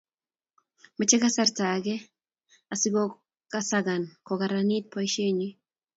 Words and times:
mechei 0.97 1.21
kasarta 1.23 1.63
ake 1.75 1.95
asikusakan 2.73 4.01
ko 4.25 4.31
kararanit 4.39 4.85
boisienyin 4.91 5.53